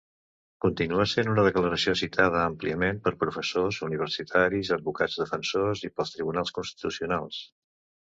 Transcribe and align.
Continua 0.65 1.03
sent 1.11 1.29
una 1.33 1.43
declaració 1.47 1.93
citada 2.01 2.41
àmpliament 2.45 3.03
per 3.05 3.15
professors, 3.25 3.81
universitaris, 3.91 4.75
advocats 4.81 5.23
defensors 5.23 5.89
i 5.91 5.95
pels 5.97 6.19
tribunals 6.19 6.61
constitucionals. 6.61 7.43